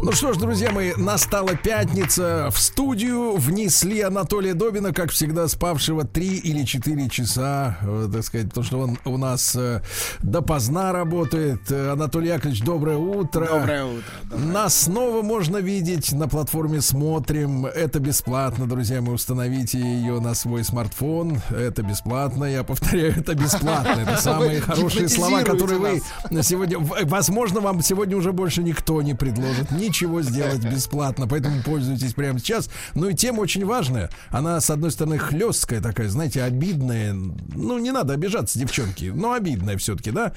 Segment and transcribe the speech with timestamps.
[0.00, 2.50] Ну что ж, друзья мои, настала пятница.
[2.52, 8.48] В студию внесли Анатолия Добина, как всегда, спавшего 3 или 4 часа, э, так сказать,
[8.48, 9.82] потому что он у нас э,
[10.20, 11.62] допоздна работает.
[11.70, 13.46] Э, Анатолий Яковлевич, доброе утро.
[13.46, 14.38] Доброе утро.
[14.38, 17.66] Нас снова можно видеть на платформе «Смотрим».
[17.66, 19.16] Это бесплатно, друзья мои.
[19.16, 21.40] Установите ее на свой смартфон.
[21.50, 22.44] Это бесплатно.
[22.44, 24.00] Я повторяю, это бесплатно.
[24.06, 26.78] Это самые хорошие слова, которые вы на сегодня...
[26.78, 31.26] Возможно, вам сегодня уже больше никто не предложит ничего сделать бесплатно.
[31.26, 32.70] Поэтому пользуйтесь прямо сейчас.
[32.94, 34.10] Ну и тема очень важная.
[34.28, 37.12] Она, с одной стороны, хлесткая такая, знаете, обидная.
[37.12, 39.06] Ну, не надо обижаться, девчонки.
[39.14, 40.32] Но обидная все-таки, да?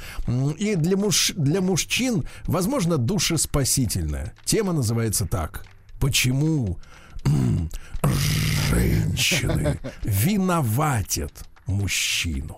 [0.58, 1.34] И для, муж...
[1.36, 4.34] для мужчин, возможно, душеспасительная.
[4.46, 5.66] Тема называется так.
[6.00, 6.80] Почему
[8.72, 11.34] женщины виноватят
[11.68, 12.58] мужчину?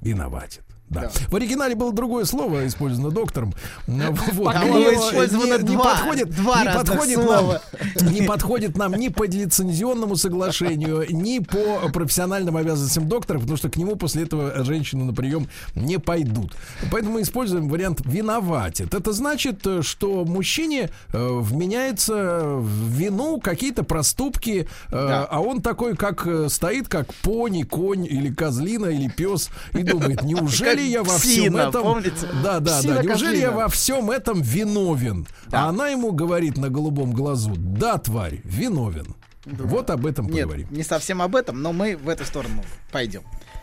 [0.00, 0.64] Виноватят.
[0.92, 1.10] Да.
[1.28, 3.54] В оригинале было другое слово использовано доктором.
[3.86, 4.44] Вот.
[4.44, 7.62] Пока было использовано не, не два- подходит, два не подходит слова.
[8.00, 13.68] нам, не подходит нам ни по лицензионному соглашению, ни по профессиональным обязанностям доктора, потому что
[13.70, 16.52] к нему после этого женщины на прием не пойдут.
[16.90, 18.94] Поэтому мы используем вариант виноватит.
[18.94, 25.24] Это значит, что мужчине э, вменяется в вину какие-то проступки, э, Да.
[25.30, 30.22] а он такой, как э, стоит, как пони, конь или козлина или пес и думает,
[30.24, 32.26] неужели Как я во всем этом, помните?
[32.42, 35.26] да, да, да, Псина неужели я во всем этом виновен?
[35.50, 39.14] А она ему говорит на голубом глазу, да, тварь, виновен.
[39.44, 40.68] Вот об этом Нет, поговорим.
[40.70, 43.22] не совсем об этом, но мы в эту сторону пойдем.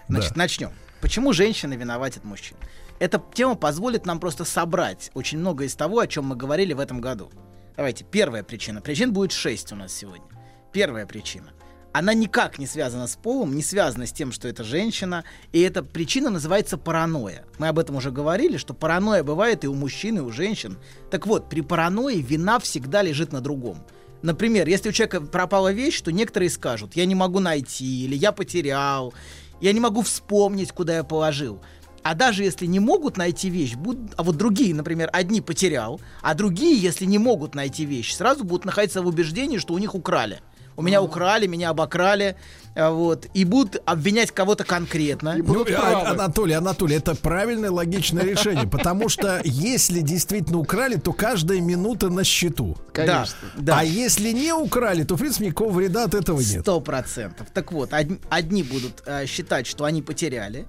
[0.09, 0.71] Значит, начнем.
[1.01, 2.57] Почему женщины виноватят мужчин?
[2.99, 6.79] Эта тема позволит нам просто собрать очень много из того, о чем мы говорили в
[6.79, 7.31] этом году.
[7.77, 8.81] Давайте, первая причина.
[8.81, 10.25] Причин будет шесть у нас сегодня.
[10.73, 11.51] Первая причина.
[11.91, 15.81] Она никак не связана с полом, не связана с тем, что это женщина, и эта
[15.81, 17.45] причина называется паранойя.
[17.57, 20.77] Мы об этом уже говорили, что паранойя бывает и у мужчин, и у женщин.
[21.09, 23.83] Так вот, при паранойи вина всегда лежит на другом.
[24.21, 28.33] Например, если у человека пропала вещь, то некоторые скажут, я не могу найти, или я
[28.33, 29.13] потерял,
[29.59, 31.59] я не могу вспомнить, куда я положил.
[32.03, 36.33] А даже если не могут найти вещь, будут, а вот другие, например, одни потерял, а
[36.33, 40.39] другие, если не могут найти вещь, сразу будут находиться в убеждении, что у них украли.
[40.79, 42.37] У меня украли, меня обокрали,
[42.73, 45.35] а, вот, и будут обвинять кого-то конкретно.
[45.37, 51.59] Ну, а- Анатолий, Анатолий, это правильное логичное решение, потому что если действительно украли, то каждая
[51.59, 52.77] минута на счету.
[52.95, 53.25] Да,
[53.57, 53.79] да.
[53.79, 56.61] А если не украли, то, в принципе, никакого вреда от этого нет.
[56.61, 57.47] Сто процентов.
[57.53, 60.65] Так вот, од- одни будут э, считать, что они потеряли,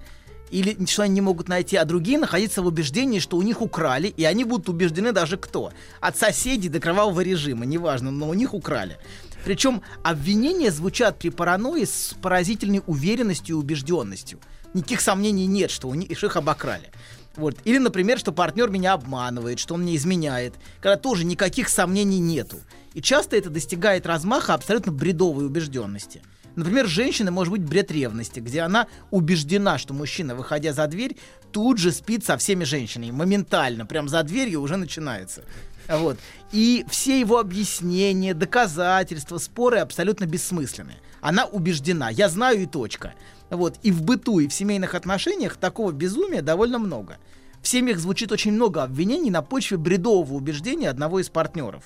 [0.49, 4.09] или что они не могут найти, а другие находиться в убеждении, что у них украли,
[4.09, 5.71] и они будут убеждены даже кто.
[6.01, 8.97] От соседей до кровавого режима, неважно, но у них украли.
[9.43, 14.39] Причем обвинения звучат при паранойи с поразительной уверенностью и убежденностью.
[14.73, 16.91] Никаких сомнений нет, что у них их обокрали.
[17.35, 17.57] Вот.
[17.63, 22.57] Или, например, что партнер меня обманывает, что он мне изменяет, когда тоже никаких сомнений нету.
[22.93, 26.21] И часто это достигает размаха абсолютно бредовой убежденности.
[26.55, 31.15] Например, женщина может быть бред ревности, где она убеждена, что мужчина, выходя за дверь,
[31.51, 33.11] тут же спит со всеми женщинами.
[33.11, 35.43] Моментально, прям за дверью уже начинается.
[35.91, 36.17] Вот.
[36.51, 40.95] И все его объяснения, доказательства, споры абсолютно бессмысленны.
[41.19, 42.09] Она убеждена.
[42.09, 43.13] Я знаю и точка.
[43.49, 43.75] Вот.
[43.83, 47.17] И в быту, и в семейных отношениях такого безумия довольно много.
[47.61, 51.83] В семьях звучит очень много обвинений на почве бредового убеждения одного из партнеров.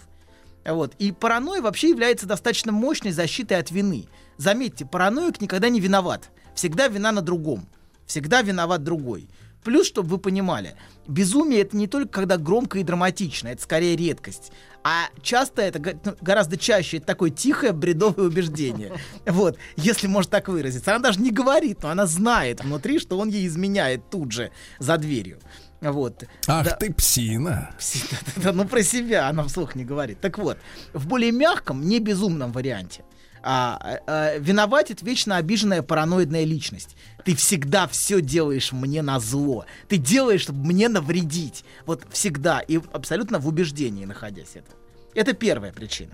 [0.65, 0.93] Вот.
[0.99, 4.07] И паранойя вообще является достаточно мощной защитой от вины.
[4.37, 6.29] Заметьте, параноик никогда не виноват.
[6.53, 7.67] Всегда вина на другом.
[8.05, 9.27] Всегда виноват другой.
[9.65, 10.75] Плюс, чтобы вы понимали,
[11.07, 14.51] безумие это не только когда громко и драматично, это скорее редкость.
[14.83, 18.93] А часто это ну, гораздо чаще это такое тихое бредовое убеждение.
[19.25, 20.91] Вот, если можно так выразиться.
[20.91, 24.97] Она даже не говорит, но она знает внутри, что он ей изменяет тут же за
[24.97, 25.39] дверью.
[25.81, 26.25] Вот.
[26.47, 26.75] Ах Да.
[26.75, 27.71] ты псина.
[28.35, 30.21] Да, ну про себя она вслух не говорит.
[30.21, 30.59] Так вот,
[30.93, 33.03] в более мягком, не безумном варианте
[33.45, 36.95] а, а, виноватит вечно обиженная параноидная личность.
[37.25, 39.65] Ты всегда все делаешь мне на зло.
[39.89, 41.65] Ты делаешь, чтобы мне навредить.
[41.87, 44.71] Вот всегда и абсолютно в убеждении находясь это.
[45.15, 46.13] Это первая причина.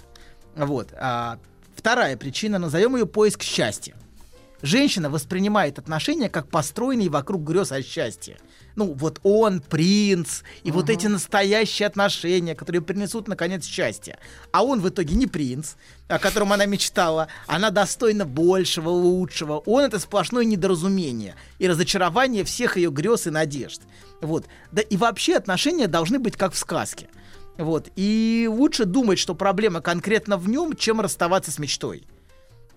[0.56, 0.94] Вот.
[0.94, 1.38] А,
[1.76, 3.94] вторая причина, назовем ее поиск счастья.
[4.62, 8.38] Женщина воспринимает отношения как построенные вокруг грез о счастье.
[8.76, 14.18] Ну, вот он, принц, и вот эти настоящие отношения, которые принесут, наконец, счастье.
[14.52, 15.74] А он в итоге не принц,
[16.08, 17.28] о котором она мечтала.
[17.48, 19.58] Она достойна большего, лучшего.
[19.66, 23.82] Он— это сплошное недоразумение и разочарование всех ее грез и надежд.
[24.22, 24.46] Вот.
[24.72, 27.10] Да и вообще отношения должны быть как в сказке.
[27.58, 27.90] Вот.
[27.96, 32.06] И лучше думать, что проблема конкретно в нем, чем расставаться с мечтой.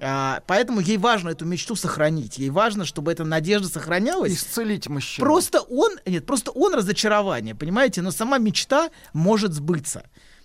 [0.01, 2.39] А, поэтому ей важно эту мечту сохранить.
[2.39, 4.33] Ей важно, чтобы эта надежда сохранялась.
[4.33, 5.25] Исцелить мужчину.
[5.25, 10.05] Просто он, нет, просто он разочарование, понимаете, но сама мечта может сбыться.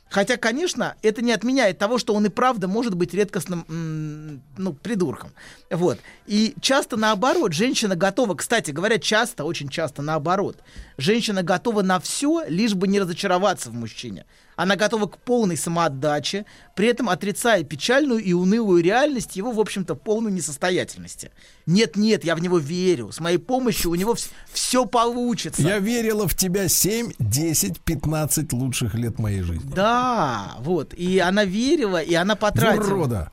[0.09, 5.31] Хотя, конечно, это не отменяет того, что он и правда может быть редкостным, ну, придурком.
[5.69, 5.99] Вот.
[6.25, 10.57] И часто наоборот, женщина готова, кстати говоря, часто, очень часто наоборот,
[10.97, 14.25] женщина готова на все, лишь бы не разочароваться в мужчине.
[14.59, 16.45] Она готова к полной самоотдаче,
[16.75, 21.31] при этом отрицая печальную и унылую реальность его, в общем-то, полной несостоятельности.
[21.65, 23.09] Нет-нет, я в него верю.
[23.13, 24.17] С моей помощью у него
[24.51, 25.61] все получится.
[25.61, 29.71] Я верила в тебя 7, 10, 15 лучших лет моей жизни.
[29.73, 30.93] Да, вот.
[30.93, 32.83] И она верила, и она потратила.
[32.83, 33.31] Урода.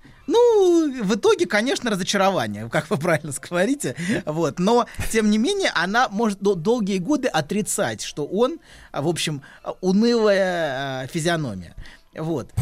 [0.87, 3.95] Ну, в итоге, конечно, разочарование, как вы правильно говорите.
[4.25, 4.59] Вот.
[4.59, 8.59] Но, тем не менее, она может дол- долгие годы отрицать, что он,
[8.93, 11.75] а, в общем, а, унылая а, физиономия.
[12.15, 12.51] Вот.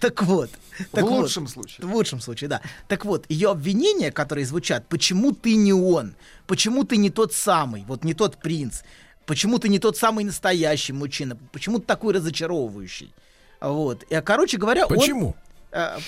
[0.00, 0.50] Так вот.
[0.78, 1.20] В так вот.
[1.22, 1.86] лучшем случае.
[1.86, 2.60] В лучшем случае, да.
[2.88, 6.14] Так вот, ее обвинения, которые звучат, почему ты не он,
[6.46, 8.80] почему ты не тот самый, вот не тот принц,
[9.26, 13.12] почему ты не тот самый настоящий мужчина, почему ты такой разочаровывающий.
[13.60, 14.02] Вот.
[14.04, 15.36] И, короче говоря, он- Почему?
[15.36, 15.49] а,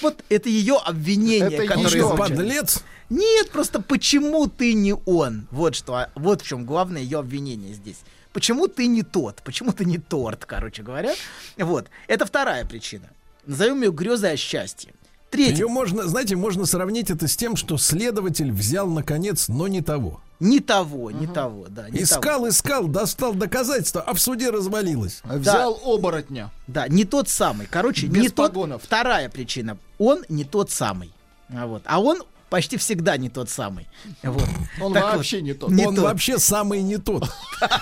[0.01, 2.83] вот это ее обвинение, Это которое что, подлец?
[3.11, 5.47] Нет, просто почему ты не он?
[5.51, 7.99] Вот что, вот в чем главное ее обвинение здесь.
[8.33, 9.43] Почему ты не тот?
[9.43, 11.15] Почему ты не торт, короче говоря?
[11.59, 11.89] Вот.
[12.07, 13.11] Это вторая причина.
[13.45, 14.95] Назовем ее грезой о счастье.
[15.31, 15.63] Третья.
[15.63, 20.21] Ее можно, знаете, можно сравнить это с тем, что следователь взял наконец, но не того.
[20.43, 21.89] Не того, не того, да.
[21.89, 22.49] Не искал, того.
[22.49, 25.21] искал, достал доказательства, а в суде развалилось.
[25.23, 26.51] Взял оборотня.
[26.67, 27.69] Да, не тот самый.
[27.71, 28.49] Короче, Без не тот.
[28.49, 28.83] погонов.
[28.83, 29.79] Вторая причина.
[29.99, 31.13] Он не тот самый.
[31.55, 31.83] А, вот.
[31.85, 33.87] а он почти всегда не тот самый.
[34.25, 34.49] Вот.
[34.81, 35.71] Он Так вот, вообще не тот.
[35.71, 36.05] Не Он тот.
[36.05, 37.25] вообще самый не тот.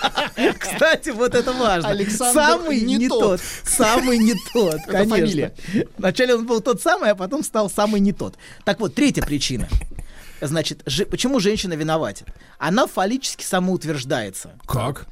[0.59, 1.89] Кстати, вот это важно.
[1.89, 3.19] Александр самый не не, тот.
[3.19, 3.41] тот.
[3.63, 5.15] Самый не тот, конечно.
[5.15, 5.55] фамилия.
[5.97, 8.35] Вначале он был тот самый, а потом стал самый не тот.
[8.65, 9.67] Так вот, третья причина.
[10.41, 12.27] Значит, же- почему женщина виноватит?
[12.57, 14.51] Она фаллически самоутверждается.
[14.67, 15.07] Как?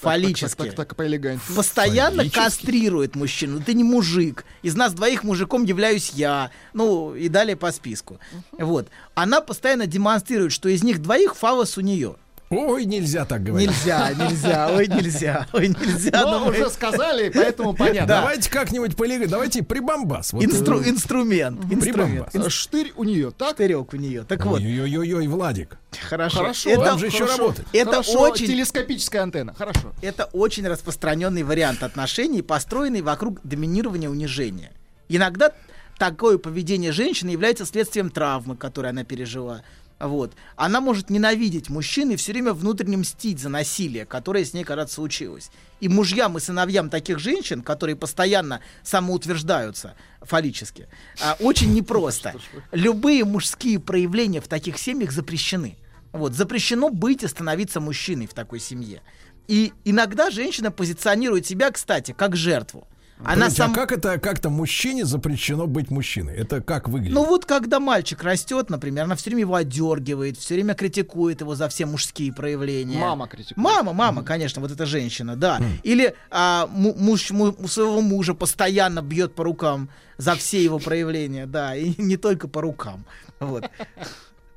[0.00, 0.56] Фаллически.
[0.56, 1.56] Так, так, так, так, поэлегантнее.
[1.56, 2.40] Постоянно Фаллически.
[2.40, 3.58] кастрирует мужчину.
[3.58, 4.44] Ну, Ты не мужик.
[4.62, 6.50] Из нас двоих мужиком являюсь я.
[6.72, 8.18] Ну, и далее по списку.
[8.58, 8.88] Вот.
[9.14, 12.16] Она постоянно демонстрирует, что из них двоих фалос у нее.
[12.52, 13.70] Ой, нельзя так говорить.
[13.70, 16.22] Нельзя, нельзя, ой, нельзя, ой, нельзя.
[16.22, 18.06] Но ну, мы- уже сказали, поэтому понятно.
[18.06, 19.28] Давайте как-нибудь полег...
[19.28, 20.32] Давайте прибамбас.
[20.32, 21.60] Вот, Инстру- э, инструмент.
[21.72, 22.30] Инструмент.
[22.30, 22.52] Прибамбас.
[22.52, 23.54] Штырь у нее, так?
[23.54, 24.24] Штырек у нее.
[24.24, 25.78] Так вот, Ой-ой-ой, Владик.
[26.08, 26.38] хорошо.
[26.38, 26.70] Хорошо.
[26.70, 27.38] Это, Вам же еще хорошо.
[27.38, 27.66] работать.
[27.72, 29.54] Это Хорошо, очень- телескопическая антенна.
[29.54, 29.92] Хорошо.
[30.02, 34.72] это очень распространенный вариант отношений, построенный вокруг доминирования унижения.
[35.08, 35.52] Иногда
[35.98, 39.62] такое поведение женщины является следствием травмы, которую она пережила.
[40.02, 40.32] Вот.
[40.56, 44.92] Она может ненавидеть мужчин и все время внутренне мстить за насилие, которое с ней когда-то
[44.92, 45.52] случилось.
[45.78, 50.88] И мужьям и сыновьям таких женщин, которые постоянно самоутверждаются фаллически,
[51.22, 52.34] а, очень непросто.
[52.72, 55.76] Любые мужские проявления в таких семьях запрещены.
[56.10, 59.02] Вот, запрещено быть и становиться мужчиной в такой семье.
[59.46, 62.88] И иногда женщина позиционирует себя, кстати, как жертву.
[63.24, 63.72] Она Подождите, сам...
[63.72, 66.34] А как это как-то мужчине запрещено быть мужчиной?
[66.34, 67.14] Это как выглядит?
[67.14, 71.54] Ну вот когда мальчик растет, например, она все время его отдергивает, все время критикует его
[71.54, 72.98] за все мужские проявления.
[72.98, 73.56] Мама критикует.
[73.56, 75.60] Мама, мама, конечно, вот эта женщина, да.
[75.82, 81.46] Или а, му- муж му- своего мужа постоянно бьет по рукам за все его проявления,
[81.46, 83.04] да, и не только по рукам.
[83.40, 83.64] Вот.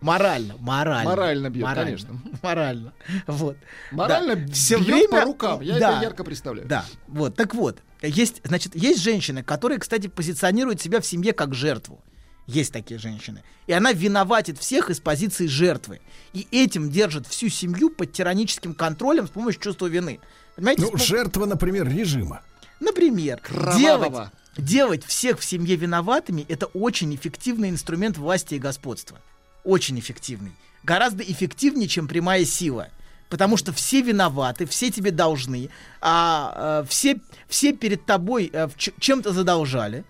[0.02, 1.10] Морально, морально.
[1.10, 2.20] Морально бьет, конечно.
[2.44, 2.94] Морально.
[3.28, 3.58] Вот.
[3.92, 4.54] Морально Да.
[4.54, 5.62] Всё бьет время- по рукам.
[5.62, 5.94] Я да.
[5.94, 6.68] это ярко представляю.
[6.68, 11.54] Да, вот, так вот, есть, значит, есть женщины, которые, кстати, позиционируют себя в семье как
[11.56, 12.04] жертву.
[12.46, 13.42] Есть такие женщины.
[13.66, 16.00] И она виноватит всех из позиции жертвы.
[16.34, 20.20] И этим держит всю семью под тираническим контролем с помощью чувства вины.
[20.56, 20.84] Понимаете?
[20.84, 22.42] Ну, С пом- жертва, например, режима.
[22.80, 23.75] Например, Кровавого.
[23.80, 29.20] делать, делать всех в семье виноватыми это очень эффективный инструмент власти и господства.
[29.66, 30.54] Очень эффективный.
[30.84, 32.90] Гораздо эффективнее, чем прямая сила.
[33.30, 35.70] Потому что все виноваты, все тебе должны,
[36.00, 37.20] а, э, все,
[37.50, 40.06] все перед тобой ч- чем-то задолжали.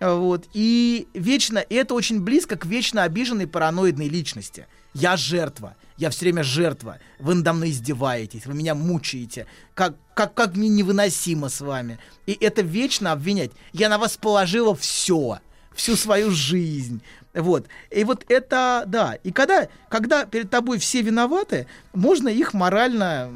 [0.00, 0.46] Вот.
[0.54, 4.66] И вечно, и это очень близко к вечно обиженной параноидной личности.
[4.94, 5.76] Я жертва.
[5.96, 6.98] Я все время жертва.
[7.18, 9.46] Вы надо мной издеваетесь, вы меня мучаете.
[9.74, 11.98] Как, как, как мне невыносимо с вами.
[12.26, 13.50] И это вечно обвинять.
[13.72, 15.40] Я на вас положила все.
[15.74, 17.02] всю свою жизнь.
[17.34, 17.66] Вот.
[17.90, 19.14] И вот это, да.
[19.22, 23.30] И когда, когда перед тобой все виноваты, можно их морально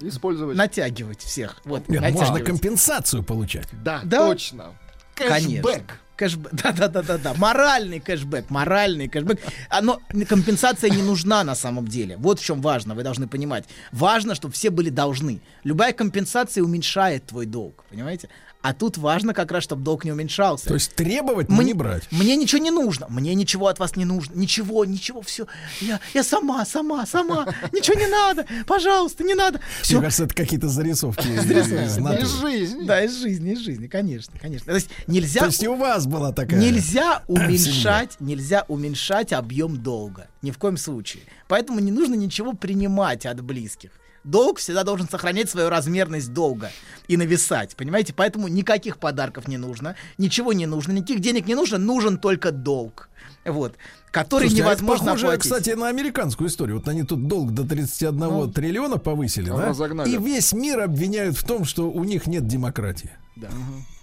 [0.00, 0.56] Использовать.
[0.56, 1.60] натягивать всех.
[1.64, 2.44] Вот, Нет, можно натягивать.
[2.44, 3.68] компенсацию получать.
[3.84, 4.26] Да, Да.
[4.28, 4.74] точно.
[5.14, 5.62] Конечно.
[5.62, 6.00] Кэшбэк.
[6.16, 6.48] Кэшбэк.
[6.52, 7.34] Да, да, да, да, да.
[7.34, 9.38] Моральный кэшбэк, моральный кэшбэк.
[9.68, 12.16] Оно, компенсация не нужна на самом деле.
[12.18, 13.64] Вот в чем важно, вы должны понимать.
[13.92, 15.40] Важно, чтобы все были должны.
[15.64, 18.28] Любая компенсация уменьшает твой долг, понимаете?
[18.66, 20.66] А тут важно как раз, чтобы долг не уменьшался.
[20.66, 22.02] То есть требовать, но Мне- не брать.
[22.10, 23.06] Мне ничего не нужно.
[23.08, 24.34] Мне ничего от вас не нужно.
[24.34, 25.46] Ничего, ничего, все.
[25.80, 27.46] Я, я сама, сама, сама.
[27.70, 28.44] Ничего не надо.
[28.66, 29.58] Пожалуйста, не надо.
[29.60, 30.00] Мне Все.
[30.00, 32.84] кажется, это какие-то зарисовки из жизни.
[32.86, 34.66] Да, из жизни, из жизни, конечно, конечно.
[34.66, 36.58] То есть нельзя, То есть у вас была такая...
[36.58, 40.26] нельзя уменьшать, нельзя уменьшать объем долга.
[40.42, 41.22] Ни в коем случае.
[41.46, 43.92] Поэтому не нужно ничего принимать от близких.
[44.26, 46.72] Долг всегда должен сохранять свою размерность долга
[47.08, 48.12] и нависать, понимаете?
[48.12, 53.08] Поэтому никаких подарков не нужно, ничего не нужно, никаких денег не нужно, нужен только долг.
[53.44, 53.76] Вот.
[54.10, 55.42] Который Слушайте, а это невозможно похоже, оплатить.
[55.42, 56.78] кстати, на американскую историю.
[56.78, 58.50] Вот они тут долг до 31 Ну.
[58.50, 59.66] триллиона повысили, да?
[59.68, 60.10] Разогнали.
[60.10, 63.10] И весь мир обвиняют в том, что у них нет демократии.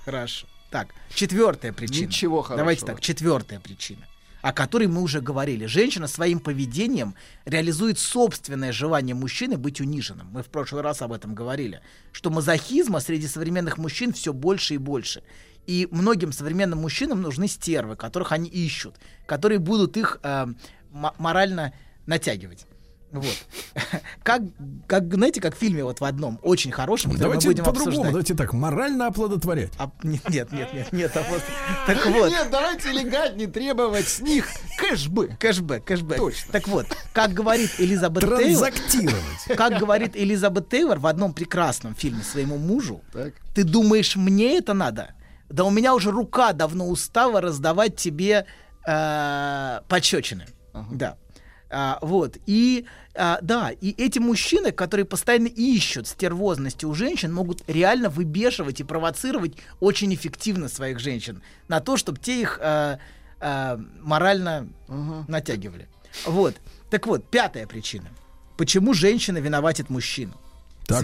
[0.06, 0.48] Хорошо.
[0.70, 2.08] Так, четвертая причина.
[2.08, 2.58] Ничего хорошего.
[2.58, 4.08] Давайте так, четвертая причина,
[4.43, 5.67] о которой мы уже говорили.
[5.67, 10.27] Женщина своим поведением реализует собственное желание мужчины быть униженным.
[10.33, 11.81] Мы в прошлый раз об этом говорили.
[12.12, 15.23] Что мазохизма среди современных мужчин все больше и больше.
[15.65, 20.47] И многим современным мужчинам нужны стервы, которых они ищут, которые будут их э,
[20.91, 21.73] морально
[22.05, 22.67] натягивать.
[23.13, 23.46] Вот.
[24.24, 24.41] Как,
[24.88, 28.34] как, знаете, как в фильме вот в одном, очень хорошем, Давайте мы будем по-другому, давайте
[28.36, 29.72] так, морально оплодотворять.
[29.77, 31.43] А, нет, нет, нет, нет, нет, а вот-
[31.88, 35.38] так вот, Нет, давайте элегантнее требовать с них кэшбэк.
[35.38, 36.17] кэшбэк, кэшбэк.
[36.17, 36.51] Точно.
[36.53, 38.72] Так вот, как говорит Элизабет Тейлор,
[39.58, 43.34] как говорит Элизабет Тейлор в одном прекрасном фильме своему мужу, Так.
[43.53, 45.15] ты думаешь, мне это надо?
[45.50, 48.46] Да у меня уже рука давно устала раздавать тебе
[48.88, 50.46] э, пощечины.
[50.91, 51.17] Да.
[51.74, 52.38] А, вот.
[52.46, 58.80] И а, да, и эти мужчины, которые постоянно ищут стервозности у женщин, могут реально выбешивать
[58.80, 63.00] и провоцировать очень эффективно своих женщин на то, чтобы те их а,
[63.39, 64.68] а, морально
[65.27, 65.88] натягивали.
[66.25, 66.56] Вот.
[66.89, 68.10] Так вот, пятая причина.
[68.58, 70.34] Почему женщина виноватит мужчину?
[70.86, 71.03] Так.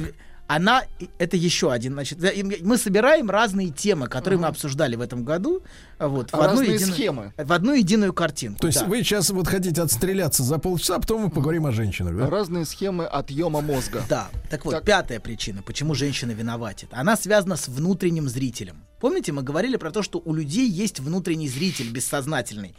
[0.51, 0.83] Она,
[1.19, 2.17] это еще один, значит,
[2.63, 5.61] мы собираем разные темы, которые мы обсуждали в этом году,
[5.99, 7.33] а, вот, в одну единую- схемы.
[7.37, 8.59] в одну единую картинку.
[8.59, 8.87] То есть да.
[8.87, 12.27] вы сейчас вот хотите отстреляться за полчаса, а потом мы поговорим о женщинах, да?
[12.31, 14.01] Разные схемы отъема мозга.
[14.09, 14.85] Да, так вот, Так.
[14.85, 16.89] пятая причина, почему женщина виноватит.
[16.93, 18.83] Она связана с внутренним зрителем.
[18.99, 22.73] Помните, мы говорили про то, что у людей есть внутренний зритель бессознательный,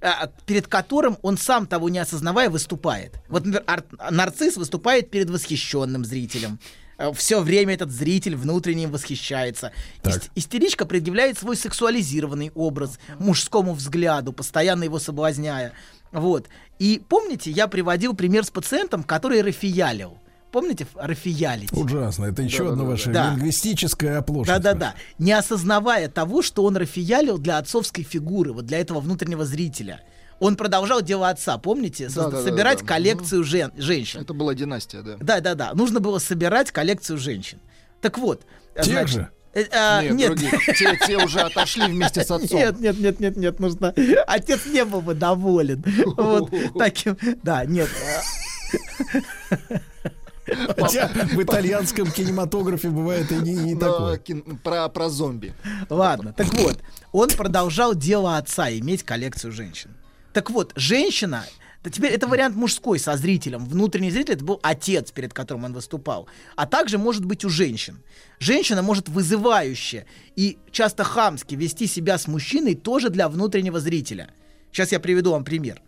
[0.00, 3.14] а, перед которым он сам того не осознавая выступает.
[3.28, 6.60] Вот, например, ар- нарцисс выступает перед восхищенным зрителем.
[7.14, 9.72] Все время этот зритель внутренне восхищается.
[10.02, 15.72] Ист- истеричка предъявляет свой сексуализированный образ мужскому взгляду, постоянно его соблазняя.
[16.12, 16.48] Вот.
[16.78, 20.18] И помните, я приводил пример с пациентом, который рафиялил.
[20.52, 21.70] Помните, рафиялить?
[21.72, 22.26] Ужасно.
[22.26, 23.30] Это еще одна ваша Да.
[23.32, 24.62] лингвистическая оплошность.
[24.62, 24.94] Да-да-да.
[25.18, 30.00] Не осознавая того, что он рафиялил для отцовской фигуры, вот для этого внутреннего зрителя.
[30.38, 32.08] Он продолжал дело отца, помните?
[32.10, 32.42] Со- Да-да-да-да.
[32.50, 32.86] собирать Мгм.
[32.88, 34.20] коллекцию жен- женщин.
[34.20, 35.16] Это была династия, да.
[35.20, 35.72] Да-да-да.
[35.74, 37.58] Нужно было собирать коллекцию женщин.
[38.02, 38.42] Так вот.
[38.74, 39.30] Тех значит, же?
[39.54, 40.52] э, а, Нет, нет.
[40.78, 42.58] Те, те уже отошли вместе с отцом.
[42.58, 43.94] Нет, нет, нет, нет, нет, нужно.
[44.26, 45.82] Отец не был бы доволен.
[46.18, 47.16] Вот таким.
[47.42, 47.88] Да, нет.
[50.76, 54.18] Хотя в итальянском кинематографе бывает и не, не Да, такое.
[54.18, 55.54] кин- про, про зомби.
[55.90, 56.78] Ладно, так вот,
[57.12, 59.96] он продолжал дело отца иметь коллекцию женщин.
[60.36, 61.46] Так вот, женщина,
[61.82, 63.64] теперь это вариант мужской со зрителем.
[63.64, 66.28] Внутренний зритель это был отец, перед которым он выступал.
[66.56, 68.02] А также может быть у женщин.
[68.38, 70.04] Женщина может вызывающе
[70.36, 74.28] и часто хамски вести себя с мужчиной тоже для внутреннего зрителя.
[74.70, 75.80] Сейчас я приведу вам пример.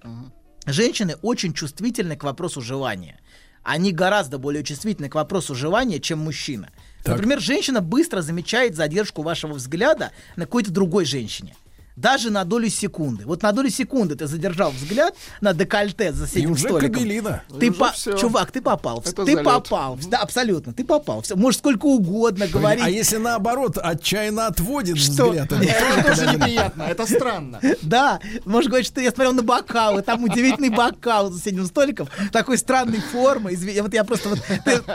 [0.65, 3.21] Женщины очень чувствительны к вопросу желания.
[3.63, 6.71] Они гораздо более чувствительны к вопросу желания, чем мужчина.
[7.05, 7.17] Так.
[7.17, 11.55] Например, женщина быстро замечает задержку вашего взгляда на какой-то другой женщине.
[12.01, 13.25] Даже на долю секунды.
[13.27, 16.93] Вот на долю секунды ты задержал взгляд на декольте за И соседним уже столиком.
[16.95, 17.43] кабелина.
[17.59, 18.17] Ты по- всё.
[18.17, 19.01] Чувак, ты попал.
[19.01, 19.45] Это ты залет.
[19.45, 19.99] попал.
[20.09, 20.73] Да, абсолютно.
[20.73, 21.23] Ты попал.
[21.23, 21.35] Всё.
[21.35, 22.85] Можешь сколько угодно говорить.
[22.85, 25.27] А если наоборот, отчаянно отводит Что?
[25.31, 27.61] взгляд, это Это тоже неприятно, это странно.
[27.83, 32.59] Да, можешь говорить, что я смотрел на бокалы, там удивительный бокал за соседним столиком, такой
[32.59, 33.57] странной формы.
[33.83, 34.39] Вот я просто вот,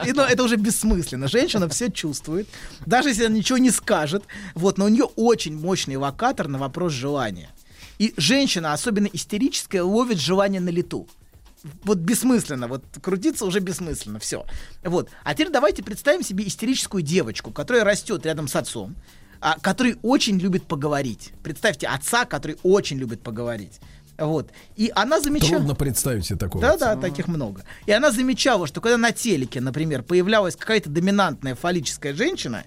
[0.07, 1.27] и, ну, это уже бессмысленно.
[1.27, 2.47] Женщина все чувствует,
[2.85, 4.23] даже если она ничего не скажет.
[4.55, 7.49] Вот, но у нее очень мощный локатор на вопрос желания.
[7.99, 11.07] И женщина, особенно истерическая, ловит желание на лету.
[11.83, 14.45] Вот бессмысленно, вот крутиться уже бессмысленно, все.
[14.83, 15.09] Вот.
[15.23, 18.95] А теперь давайте представим себе истерическую девочку, которая растет рядом с отцом.
[19.45, 21.33] а, который очень любит поговорить.
[21.43, 23.81] Представьте, отца, который очень любит поговорить.
[24.17, 24.51] Вот.
[24.75, 25.57] И она замечала...
[25.57, 26.61] Трудно представить себе такого.
[26.61, 26.95] Да, отца.
[26.95, 27.63] да, таких много.
[27.85, 32.63] И она замечала, что когда на телеке, например, появлялась какая-то доминантная фаллическая женщина,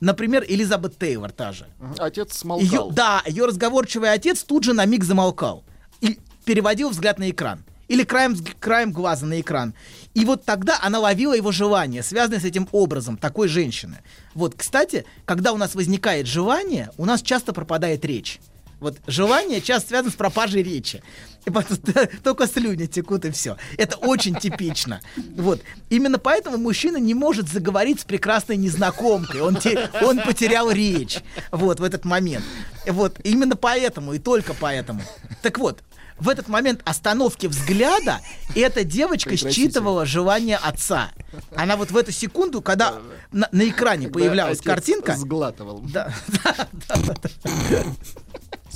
[0.00, 1.66] например, Элизабет Тейлор та же,
[1.98, 2.88] Отец смолкал.
[2.88, 5.64] ее, да, ее разговорчивый отец тут же на миг замолкал
[6.00, 7.64] и переводил взгляд на экран.
[7.88, 9.72] Или краем, краем глаза на экран.
[10.12, 14.00] И вот тогда она ловила его желание, связанное с этим образом такой женщины.
[14.34, 18.40] Вот, кстати, когда у нас возникает желание, у нас часто пропадает речь.
[18.80, 21.02] Вот желание часто связано с пропажей речи.
[21.44, 21.78] И потом
[22.22, 23.56] только слюни текут и все.
[23.76, 25.00] Это очень типично.
[25.36, 25.60] Вот.
[25.90, 29.40] Именно поэтому мужчина не может заговорить с прекрасной незнакомкой.
[29.40, 31.18] Он, те- он потерял речь
[31.50, 32.44] вот, в этот момент.
[32.86, 33.18] Вот.
[33.24, 35.02] Именно поэтому и только поэтому.
[35.42, 35.82] Так вот,
[36.18, 38.20] в этот момент остановки взгляда
[38.54, 41.10] эта девочка считывала желание отца.
[41.54, 42.94] Она вот в эту секунду, когда
[43.32, 45.16] на, на экране появлялась картинка...
[45.16, 45.80] Сглатывал.
[45.80, 46.12] Да,
[46.44, 47.30] да, да, да,
[47.70, 47.84] да.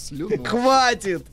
[0.02, 0.44] Слюну.
[0.44, 1.24] Хватит!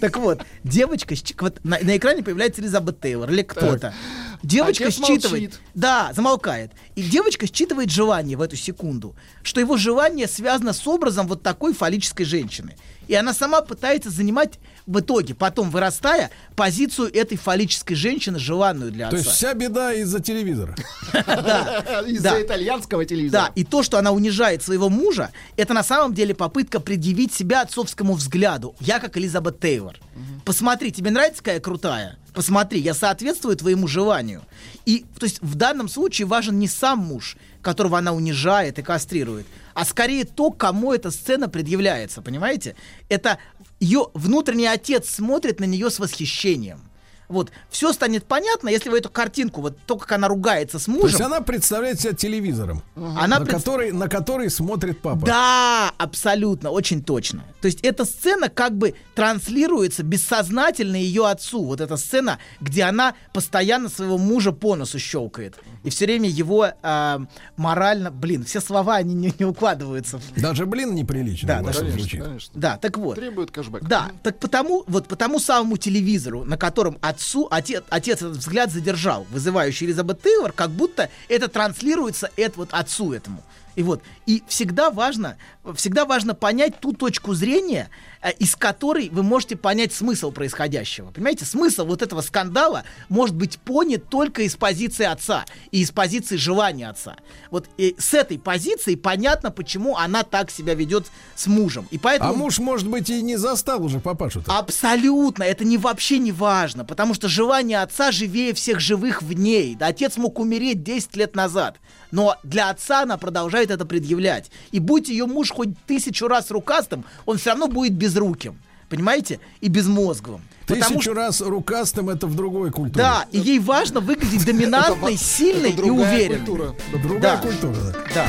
[0.00, 3.94] Так вот, девочка, вот на, на экране появляется Элизабет Тейлор или кто-то.
[4.42, 5.32] Девочка Отец считывает.
[5.32, 5.60] молчит.
[5.74, 6.72] Да, замолкает.
[6.96, 11.72] И девочка считывает желание в эту секунду, что его желание связано с образом вот такой
[11.72, 12.76] фаллической женщины.
[13.08, 19.08] И она сама пытается занимать в итоге, потом вырастая, позицию этой фаллической женщины, желанную для
[19.08, 19.28] То отца.
[19.28, 20.74] есть вся беда из-за телевизора.
[22.06, 22.42] Из-за Да.
[22.42, 23.52] итальянского Да, телевизора.
[23.54, 28.14] и то, что она унижает своего мужа, это на самом деле попытка предъявить себя отцовскому
[28.14, 28.74] взгляду.
[28.80, 29.96] Я как Элизабет Тейлор.
[30.44, 32.18] Посмотри, тебе нравится, какая я крутая?
[32.34, 34.42] Посмотри, я соответствую твоему желанию.
[34.84, 39.46] И, то есть, в данном случае важен не сам муж, которого она унижает и кастрирует,
[39.74, 42.76] а скорее то, кому эта сцена предъявляется, понимаете?
[43.08, 43.38] Это
[43.80, 46.80] ее внутренний отец смотрит на нее с восхищением.
[47.28, 50.90] Вот, все станет понятно, если вы эту картинку, вот то, как она ругается с То
[50.90, 55.24] мужем, есть она представляет себя телевизором, она на, пред- который, на который смотрит папа.
[55.24, 57.44] Да, абсолютно, очень точно.
[57.60, 61.64] То есть эта сцена как бы транслируется бессознательно ее отцу.
[61.64, 65.58] Вот эта сцена, где она постоянно своего мужа по носу щелкает.
[65.82, 67.22] И все время его а,
[67.56, 68.10] морально...
[68.10, 70.20] Блин, все слова, они не, не укладываются.
[70.36, 72.10] Даже блин неприлично Да, у вас да, звучит.
[72.10, 72.52] Конечно, конечно.
[72.54, 73.16] Да, так вот.
[73.16, 73.82] Требует кэшбэк.
[73.84, 78.70] Да, так потому, вот по тому самому телевизору, на котором отцу, отец, отец этот взгляд
[78.70, 83.42] задержал, вызывающий Элизабет Тейлор, как будто это транслируется это вот отцу этому.
[83.76, 85.36] И вот, и всегда важно,
[85.74, 87.88] всегда важно понять ту точку зрения,
[88.20, 91.10] э, из которой вы можете понять смысл происходящего.
[91.10, 96.36] Понимаете, смысл вот этого скандала может быть понят только из позиции отца и из позиции
[96.36, 97.16] желания отца.
[97.50, 101.88] Вот и с этой позиции понятно, почему она так себя ведет с мужем.
[101.90, 102.34] И поэтому...
[102.34, 104.56] А муж, может быть, и не застал уже папашу-то.
[104.56, 109.74] Абсолютно, это не вообще не важно, потому что желание отца живее всех живых в ней.
[109.74, 111.78] Да, Отец мог умереть 10 лет назад,
[112.10, 114.50] но для отца она продолжает это предъявлять.
[114.72, 118.56] И будь ее муж хоть тысячу раз рукастым, он все равно будет безруким,
[118.88, 120.40] понимаете, и безмозглым.
[120.66, 122.94] Потому Тысячу что- раз рукастым это в другой культуре.
[123.04, 126.38] Да, и ей важно выглядеть доминантной, сильной и другая уверенной.
[126.46, 126.74] культура.
[127.02, 127.36] Другая Да.
[127.42, 127.76] культура.
[128.14, 128.26] Да.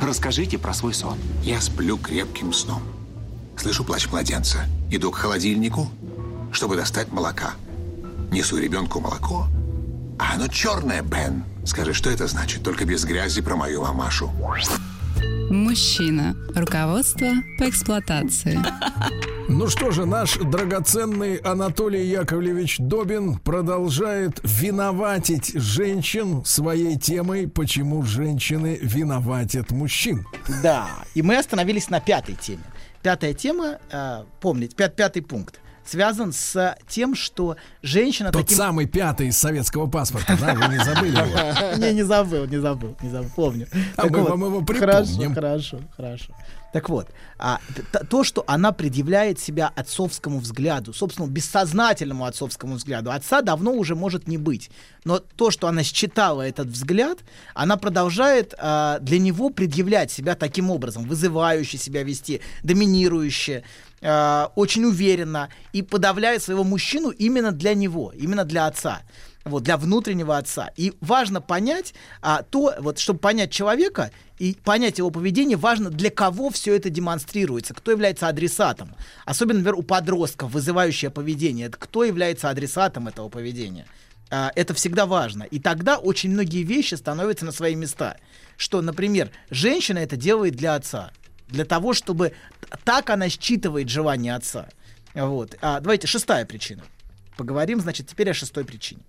[0.00, 1.16] Расскажите про свой сон.
[1.42, 2.82] Я сплю крепким сном.
[3.56, 4.58] Слышу плач младенца.
[4.90, 5.88] Иду к холодильнику,
[6.52, 7.52] чтобы достать молока.
[8.30, 9.46] Несу ребенку молоко.
[10.18, 11.44] А оно черное, Бен.
[11.64, 12.62] Скажи, что это значит?
[12.62, 14.30] Только без грязи про мою мамашу.
[15.50, 16.36] Мужчина.
[16.54, 17.28] Руководство
[17.58, 18.58] по эксплуатации.
[19.48, 28.78] Ну что же, наш драгоценный Анатолий Яковлевич Добин продолжает виноватить женщин своей темой, почему женщины
[28.82, 30.26] виноватят мужчин.
[30.62, 32.62] Да, и мы остановились на пятой теме.
[33.02, 38.56] Пятая тема, э, помните, пят- пятый пункт, связан с тем, что женщина Тот таким...
[38.56, 41.76] самый пятый из советского паспорта, да, вы не забыли его.
[41.86, 43.66] Не, не забыл, не забыл, не забыл, помню.
[43.96, 45.34] А мы вам его Хорошо, припомним.
[45.34, 46.34] хорошо, хорошо.
[46.72, 47.60] Так вот, а,
[48.10, 54.28] то, что она предъявляет себя отцовскому взгляду, собственно, бессознательному отцовскому взгляду, отца давно уже может
[54.28, 54.70] не быть.
[55.04, 57.20] Но то, что она считала этот взгляд,
[57.54, 63.64] она продолжает а, для него предъявлять себя таким образом, вызывающе себя вести, доминирующе,
[64.00, 69.02] а, очень уверенно и подавляет своего мужчину именно для него, именно для отца
[69.48, 70.70] вот, для внутреннего отца.
[70.76, 76.10] И важно понять, а, то, вот, чтобы понять человека и понять его поведение, важно, для
[76.10, 78.94] кого все это демонстрируется, кто является адресатом.
[79.24, 81.66] Особенно, например, у подростков вызывающее поведение.
[81.66, 83.86] Это кто является адресатом этого поведения.
[84.30, 85.44] А, это всегда важно.
[85.44, 88.16] И тогда очень многие вещи становятся на свои места.
[88.56, 91.10] Что, например, женщина это делает для отца.
[91.48, 92.32] Для того, чтобы...
[92.84, 94.68] Так она считывает желание отца.
[95.14, 95.56] Вот.
[95.60, 96.82] А, давайте, шестая причина.
[97.36, 99.02] Поговорим, значит, теперь о шестой причине.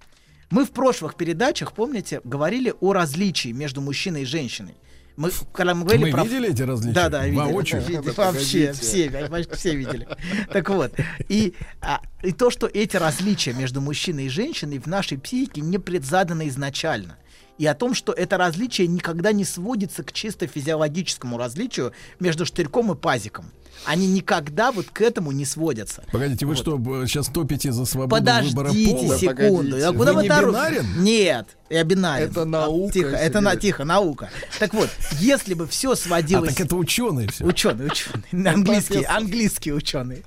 [0.50, 4.76] Мы в прошлых передачах, помните, говорили о различии между мужчиной и женщиной.
[5.20, 6.24] Мы, когда мы говорили Мы про...
[6.24, 6.94] видели эти различия?
[6.94, 7.40] Да, да, видели.
[7.42, 7.82] Воочию?
[7.82, 7.96] Видели.
[7.98, 8.72] Да, Вообще, погодите.
[8.72, 10.08] все, почти все видели.
[10.52, 10.94] Так вот,
[11.28, 15.78] и, а, и то, что эти различия между мужчиной и женщиной в нашей психике не
[15.78, 17.18] предзаданы изначально.
[17.60, 22.92] И о том, что это различие никогда не сводится к чисто физиологическому различию между штырьком
[22.94, 23.52] и пазиком.
[23.86, 26.04] Они никогда вот к этому не сводятся.
[26.12, 26.60] Погодите, вы Вот.
[26.62, 29.18] что, сейчас топите за свободу выбора Подождите пола?
[29.18, 29.38] секунду.
[29.72, 29.86] Погодите.
[29.86, 30.54] А куда Вы вы не торопитесь?
[30.58, 31.04] бинарен?
[31.04, 32.30] Нет, я бинарен.
[32.30, 34.30] Это А, наука, Тихо, это на, тихо, наука.
[34.60, 36.56] Так вот, если бы все А сводилось...
[36.56, 37.46] так это ученые все.
[37.46, 37.90] Ученый.
[38.32, 39.18] Английский, профессор.
[39.18, 40.24] английский ученый.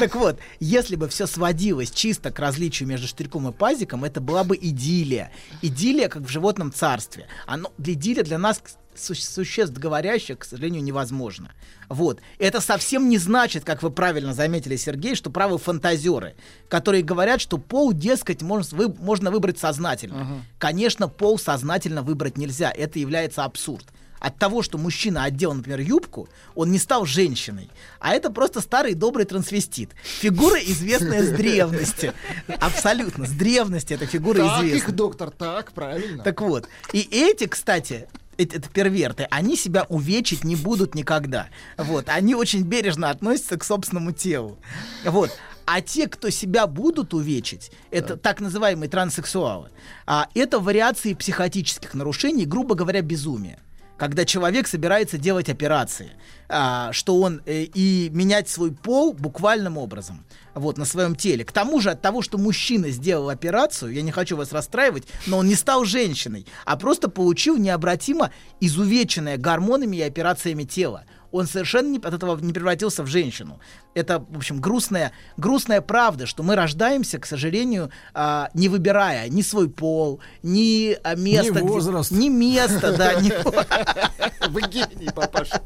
[0.00, 4.44] Так вот, если бы все сводилось чисто к различию между штырьком и пазиком, это была
[4.44, 5.30] бы идиллия.
[5.62, 7.26] Идиллия, как в животном царстве.
[7.46, 8.62] Оно, для идиллия для нас,
[8.94, 11.52] су- существ говорящих, к сожалению, невозможно.
[11.88, 12.20] Вот.
[12.38, 16.34] Это совсем не значит, как вы правильно заметили, Сергей, что правы фантазеры,
[16.68, 20.42] которые говорят, что пол, дескать, можно, вы- можно выбрать сознательно.
[20.58, 22.70] Конечно, пол сознательно выбрать нельзя.
[22.70, 23.86] Это является абсурд
[24.20, 28.94] от того, что мужчина одел, например, юбку, он не стал женщиной, а это просто старый
[28.94, 29.90] добрый трансвестит.
[30.04, 32.12] Фигура известная с древности.
[32.60, 34.92] Абсолютно, с древности эта фигура Так, их известна.
[34.92, 36.22] доктор, так, правильно.
[36.22, 41.48] Так вот, и эти, кстати, эти, это перверты, они себя увечить не будут никогда.
[41.78, 44.58] Вот, они очень бережно относятся к собственному телу.
[45.04, 45.30] Вот.
[45.66, 49.70] А те, кто себя будут увечить, это так называемые транссексуалы,
[50.04, 53.60] а, это вариации психотических нарушений, грубо говоря, безумия
[54.00, 56.12] когда человек собирается делать операции,
[56.48, 61.44] а, что он э, и менять свой пол буквальным образом, вот, на своем теле.
[61.44, 65.36] К тому же от того, что мужчина сделал операцию, я не хочу вас расстраивать, но
[65.36, 71.04] он не стал женщиной, а просто получил необратимо изувеченное гормонами и операциями тело.
[71.32, 73.60] Он совершенно не, от этого не превратился в женщину.
[73.94, 79.42] Это, в общем, грустная, грустная правда, что мы рождаемся, к сожалению, а, не выбирая ни
[79.42, 82.10] свой пол, ни а, место, где- возраст.
[82.10, 83.12] ни место, да,
[84.48, 85.60] Вы гений, папаша.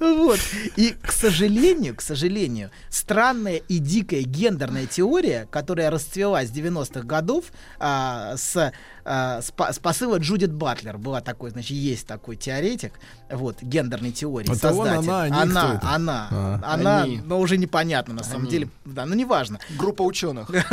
[0.00, 0.38] Вот.
[0.76, 7.46] И, к сожалению, к сожалению, странная и дикая гендерная теория, которая расцвела с 90-х годов
[7.78, 8.72] а, с,
[9.04, 12.92] а, с, по- с посыла Джудит Батлер, была такой, значит, есть такой теоретик,
[13.30, 15.08] вот, гендерной теории, Это он, создатель.
[15.10, 15.88] она, они, кто она, это?
[15.90, 16.60] она, А.
[16.74, 17.20] она, Они.
[17.24, 18.50] но уже непонятно на самом Они.
[18.50, 19.58] деле, да, ну неважно.
[19.78, 20.50] Группа ученых.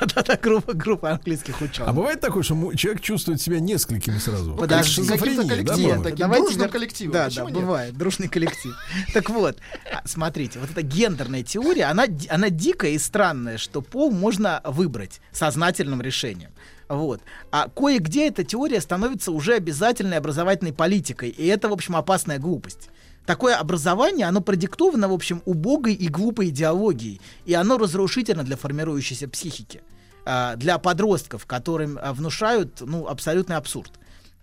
[0.00, 1.88] Да-да-да, группа, группа английских ученых.
[1.88, 4.54] А бывает такое, что человек чувствует себя несколькими сразу?
[4.54, 4.90] Подожди.
[4.92, 6.10] Шизофрения, да.
[6.16, 7.12] Давайте коллективом.
[7.12, 7.52] Да, да, нет?
[7.52, 8.74] бывает, дружный коллектив.
[9.12, 9.58] Так вот,
[9.92, 15.20] а, смотрите, вот эта гендерная теория, она, она дикая и странная, что пол можно выбрать
[15.32, 16.50] сознательным решением.
[16.88, 17.20] Вот.
[17.50, 22.90] А кое-где эта теория становится уже обязательной образовательной политикой, и это, в общем, опасная глупость.
[23.26, 29.28] Такое образование, оно продиктовано, в общем, убогой и глупой идеологией, и оно разрушительно для формирующейся
[29.28, 29.82] психики,
[30.24, 33.98] а, для подростков, которым а, внушают, ну, абсолютный абсурд.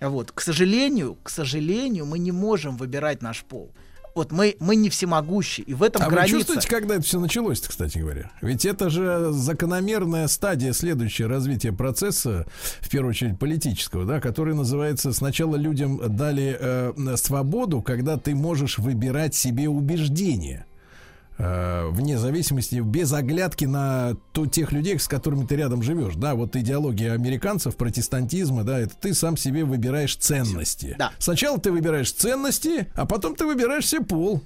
[0.09, 3.71] Вот, к сожалению, к сожалению, мы не можем выбирать наш пол.
[4.15, 6.37] Вот мы, мы не всемогущи, и в этом А вы граница.
[6.37, 8.29] чувствуете, когда это все началось, кстати говоря?
[8.41, 12.45] Ведь это же закономерная стадия следующего развития процесса,
[12.79, 18.77] в первую очередь политического, да, который называется «Сначала людям дали э, свободу, когда ты можешь
[18.77, 20.67] выбирать себе убеждения».
[21.37, 26.15] Э, вне зависимости, без оглядки на то, тех людей, с которыми ты рядом живешь.
[26.15, 30.95] Да, вот идеология американцев, протестантизма, да, это ты сам себе выбираешь ценности.
[30.97, 31.11] Да.
[31.19, 34.41] Сначала ты выбираешь ценности, а потом ты выбираешь себе пол.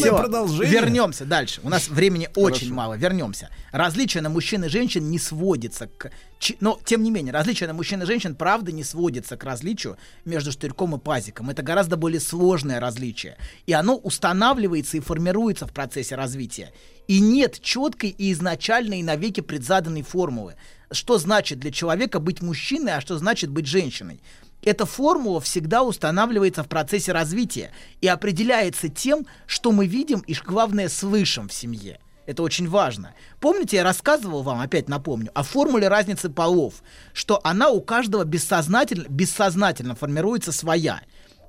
[0.00, 0.72] Всё, продолжение.
[0.72, 1.60] Вернемся дальше.
[1.62, 2.94] У нас времени очень мало.
[2.94, 3.50] Вернемся.
[3.70, 6.10] Различие на мужчин и женщин не сводится к...
[6.60, 10.50] Но, тем не менее, различие на мужчин и женщин, правда, не сводится к различию между
[10.50, 11.50] штырьком и пазиком.
[11.50, 13.36] Это гораздо более сложное различие.
[13.66, 16.72] И оно устанавливается и формируется в процессе развития.
[17.06, 20.54] И нет четкой и изначальной и навеки предзаданной формулы.
[20.90, 24.20] Что значит для человека быть мужчиной, а что значит быть женщиной.
[24.62, 30.88] Эта формула всегда устанавливается в процессе развития и определяется тем, что мы видим и, главное,
[30.88, 32.00] слышим в семье.
[32.26, 33.14] Это очень важно.
[33.40, 39.06] Помните, я рассказывал вам, опять напомню, о формуле разницы полов, что она у каждого бессознательно,
[39.08, 41.00] бессознательно формируется своя.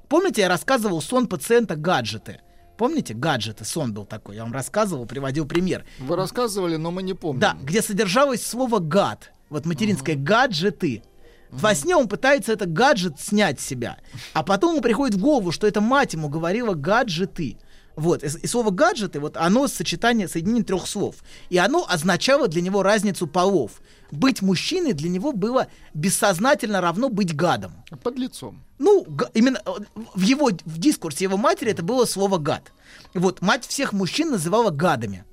[0.07, 2.41] Помните, я рассказывал сон пациента гаджеты.
[2.77, 5.83] Помните, гаджеты, сон был такой, я вам рассказывал, приводил пример.
[5.97, 7.39] Вы рассказывали, но мы не помним.
[7.39, 9.31] Да, где содержалось слово гад.
[9.49, 11.01] Вот материнское гаджеты.
[11.51, 13.97] Во сне он пытается этот гаджет снять с себя.
[14.33, 17.57] А потом ему приходит в голову, что это мать ему говорила гаджеты.
[17.95, 21.15] Вот, и, и слово гаджеты, вот оно сочетание, соединение трех слов.
[21.49, 23.81] И оно означало для него разницу полов.
[24.11, 27.83] Быть мужчиной для него было бессознательно равно быть гадом.
[28.03, 28.63] Под лицом.
[28.77, 29.71] Ну, га- именно э,
[30.13, 32.71] в его в дискурсе его матери это было слово гад.
[33.13, 35.25] Вот мать всех мужчин называла гадами.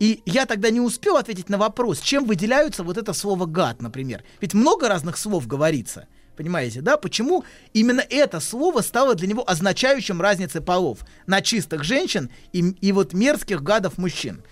[0.00, 4.24] И я тогда не успел ответить на вопрос, чем выделяются вот это слово гад, например.
[4.40, 6.08] Ведь много разных слов говорится.
[6.36, 6.96] Понимаете, да?
[6.96, 12.92] Почему именно это слово стало для него означающим разницы полов на чистых женщин и, и
[12.92, 14.42] вот мерзких гадов мужчин?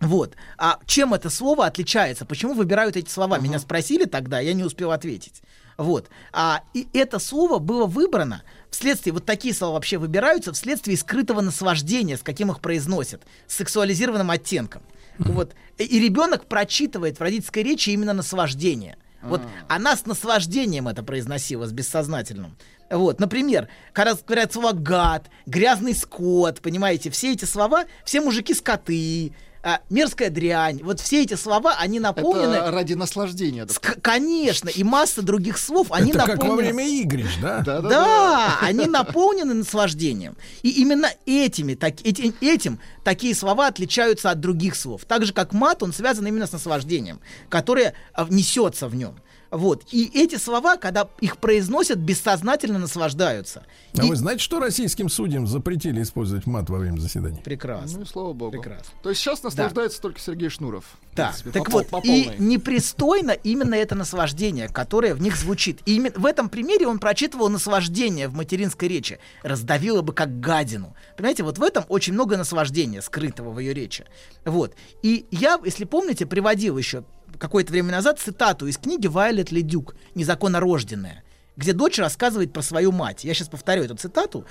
[0.00, 0.34] Вот.
[0.58, 2.24] А чем это слово отличается?
[2.24, 3.38] Почему выбирают эти слова?
[3.38, 5.42] Меня спросили тогда, я не успел ответить.
[5.76, 6.08] Вот.
[6.32, 12.16] А, и это слово было выбрано вследствие, вот такие слова вообще выбираются, вследствие скрытого наслаждения,
[12.16, 14.82] с каким их произносят, с сексуализированным оттенком.
[15.18, 15.54] Вот.
[15.78, 18.96] И ребенок прочитывает в родительской речи именно наслаждение.
[19.22, 22.58] Вот она с наслаждением это произносила, с бессознательным.
[22.90, 29.32] Вот, например, когда говорят слова гад, грязный скот, понимаете, все эти слова, все мужики скоты,
[29.64, 32.54] а, мерзкая дрянь, вот все эти слова, они наполнены...
[32.54, 33.66] Это ради наслаждения.
[33.66, 36.56] С- конечно, и масса других слов, они Это как во наполнены...
[36.74, 37.60] время игрищ, да?
[37.62, 40.36] Да, они наполнены наслаждением.
[40.62, 45.06] И именно этими, так, эти- этим такие слова отличаются от других слов.
[45.06, 49.16] Так же, как мат, он связан именно с наслаждением, которое а, несется в нем.
[49.54, 49.84] Вот.
[49.92, 53.64] И эти слова, когда их произносят, бессознательно наслаждаются.
[53.96, 57.40] А И- вы знаете, что российским судьям запретили использовать мат во время заседаний?
[57.44, 57.98] Прекрасно.
[57.98, 58.50] Ну и слава богу.
[58.50, 58.92] Прекрасно.
[59.02, 60.84] То есть сейчас наслаждается только Сергей Шнуров.
[61.14, 65.78] Да, принципе, так по- вот, по и непристойно именно это наслаждение, которое в них звучит.
[65.86, 69.20] И именно в этом примере он прочитывал наслаждение в материнской речи.
[69.44, 70.96] Раздавило бы как гадину.
[71.16, 74.04] Понимаете, вот в этом очень много наслаждения, скрытого в ее речи.
[74.44, 74.74] Вот.
[75.02, 77.04] И я, если помните, приводил еще
[77.38, 81.22] какое-то время назад цитату из книги Вайлет Ледюк «Незаконно рожденная»,
[81.56, 83.24] где дочь рассказывает про свою мать.
[83.24, 84.44] Я сейчас повторю эту цитату.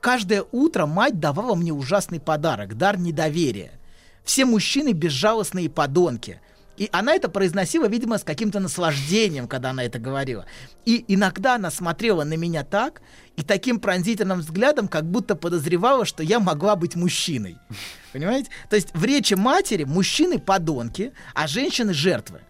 [0.00, 3.72] «Каждое утро мать давала мне ужасный подарок, дар недоверия.
[4.24, 6.40] Все мужчины безжалостные подонки.
[6.80, 10.46] И она это произносила, видимо, с каким-то наслаждением, когда она это говорила.
[10.86, 13.02] И иногда она смотрела на меня так
[13.36, 17.58] и таким пронзительным взглядом, как будто подозревала, что я могла быть мужчиной.
[18.14, 18.48] Понимаете?
[18.70, 22.40] То есть в речи матери мужчины подонки, а женщины жертвы.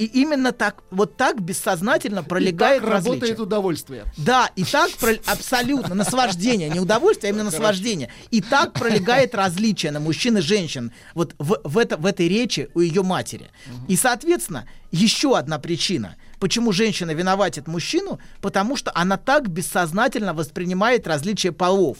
[0.00, 3.42] И именно так, вот так бессознательно пролегает так работает различие.
[3.42, 4.04] удовольствие.
[4.16, 8.10] Да, и так про- абсолютно наслаждение, не удовольствие, а именно наслаждение.
[8.30, 12.70] И так пролегает различие на мужчин и женщин вот в, в, это, в этой речи
[12.74, 13.50] у ее матери.
[13.88, 21.06] И, соответственно, еще одна причина, почему женщина виноватит мужчину, потому что она так бессознательно воспринимает
[21.06, 21.98] различия полов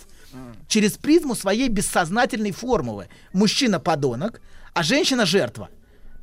[0.69, 3.09] через призму своей бессознательной формулы.
[3.33, 4.41] Мужчина подонок,
[4.73, 5.69] а женщина жертва.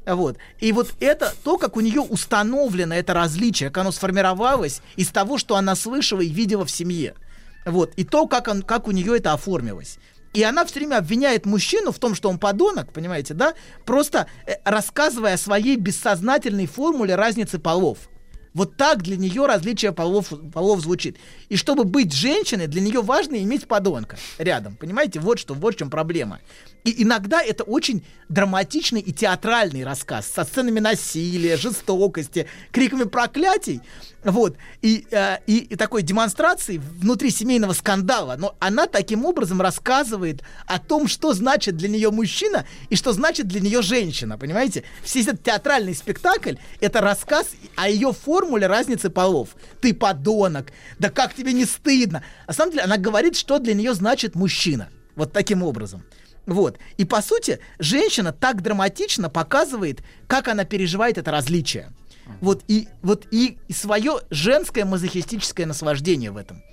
[0.08, 0.38] Вот.
[0.60, 5.38] И вот это то, как у нее установлено это различие, как оно сформировалось из того,
[5.38, 7.14] что она слышала и видела в семье.
[7.66, 7.92] Вот.
[7.98, 10.00] И то, как, он, как у нее это оформилось.
[10.34, 13.54] И она все время обвиняет мужчину в том, что он подонок, понимаете, да?
[13.86, 17.98] Просто э, рассказывая о своей бессознательной формуле разницы полов.
[18.54, 21.18] Вот так для нее различие полов, полов звучит.
[21.50, 24.76] И чтобы быть женщиной, для нее важно иметь подонка рядом.
[24.76, 26.40] Понимаете, вот что, вот в чем проблема.
[26.88, 33.82] И иногда это очень драматичный и театральный рассказ со сценами насилия, жестокости, криками проклятий.
[34.24, 34.56] Вот.
[34.82, 38.38] И, э, и, и такой демонстрации внутри семейного скандала.
[38.40, 43.50] Но она таким образом рассказывает о том, что значит для нее мужчина и что значит
[43.50, 44.38] для нее женщина.
[44.38, 44.86] Понимаете?
[45.04, 49.58] Весь этот театральный спектакль— это рассказ о ее формуле разницы полов.
[49.82, 50.72] Ты подонок.
[51.00, 52.24] Да как тебе не стыдно?
[52.48, 54.88] На самом деле она говорит, что для нее значит мужчина.
[55.18, 56.02] Вот таким образом.
[56.48, 56.80] Вот.
[56.96, 61.94] И по сути, женщина так драматично показывает, как она переживает это различие.
[62.42, 66.64] Вот и, вот и, свое женское мазохистическое наслаждение в этом.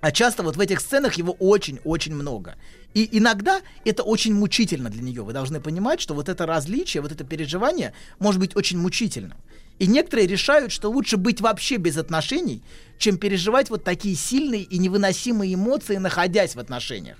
[0.00, 2.56] А часто вот в этих сценах его очень-очень много.
[2.94, 5.22] И иногда это очень мучительно для нее.
[5.22, 9.38] Вы должны понимать, что вот это различие, вот это переживание может быть очень мучительным.
[9.78, 12.62] И некоторые решают, что лучше быть вообще без отношений,
[12.98, 17.18] чем переживать вот такие сильные и невыносимые эмоции, находясь в отношениях.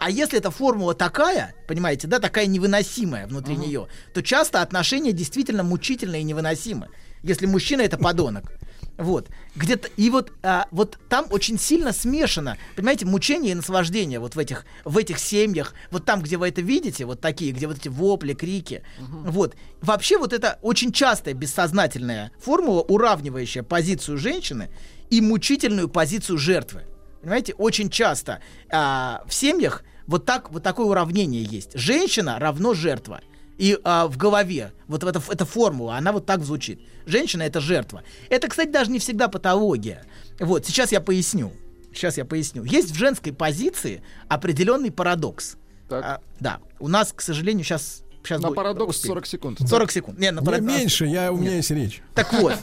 [0.00, 5.62] А если эта формула такая, понимаете, да, такая невыносимая внутри нее, то часто отношения действительно
[5.62, 6.88] мучительные и невыносимы.
[7.22, 8.50] Если мужчина это подонок.
[8.96, 9.28] Вот.
[9.54, 9.88] Где-то.
[9.98, 14.64] И вот, а, вот там очень сильно смешано, понимаете, мучение и наслаждение вот в этих,
[14.86, 18.32] в этих семьях, вот там, где вы это видите, вот такие, где вот эти вопли,
[18.32, 18.82] крики.
[18.98, 19.54] Вот.
[19.82, 24.70] Вообще вот это очень частая бессознательная формула, уравнивающая позицию женщины
[25.10, 26.84] и мучительную позицию жертвы.
[27.20, 31.70] Понимаете, очень часто а, в семьях вот так вот такое уравнение есть.
[31.74, 33.20] Женщина равно жертва.
[33.58, 36.80] И а, в голове вот эта, эта формула, она вот так звучит.
[37.06, 38.02] Женщина это жертва.
[38.30, 40.04] Это, кстати, даже не всегда патология.
[40.38, 41.52] Вот, сейчас я поясню.
[41.92, 42.64] Сейчас я поясню.
[42.64, 45.56] Есть в женской позиции определенный парадокс.
[45.88, 46.04] Так.
[46.04, 48.02] А, да, у нас, к сожалению, сейчас...
[48.24, 49.14] сейчас На будет- парадокс успеем.
[49.14, 49.58] 40 секунд.
[49.68, 50.18] 40 секунд.
[50.18, 52.02] Не, на парадокс- меньше, я, у меня есть речь.
[52.14, 52.54] так вот,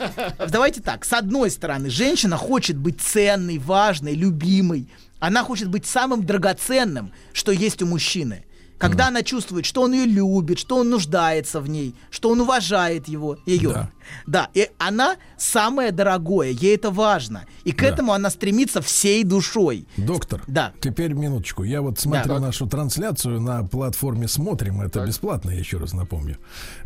[0.49, 1.05] давайте так.
[1.05, 4.87] С одной стороны, женщина хочет быть ценной, важной, любимой.
[5.19, 8.45] Она хочет быть самым драгоценным, что есть у мужчины.
[8.77, 13.07] Когда она чувствует, что он ее любит, что он нуждается в ней, что он уважает
[13.07, 13.71] его, ее.
[13.73, 13.89] Да.
[14.25, 17.43] Да, и она самое дорогое, ей это важно.
[17.65, 17.87] И к Да.
[17.87, 19.85] этому она стремится всей душой.
[19.97, 20.71] Доктор, Да.
[20.79, 21.63] теперь минуточку.
[21.63, 22.39] Я вот смотрю Да.
[22.39, 24.79] нашу трансляцию на платформе «Смотрим».
[24.81, 26.37] Это бесплатно, я еще раз напомню.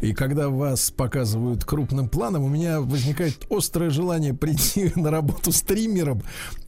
[0.01, 6.23] И когда вас показывают крупным планом, у меня возникает острое желание прийти на работу стримером